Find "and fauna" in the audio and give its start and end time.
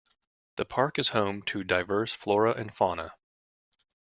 2.53-3.13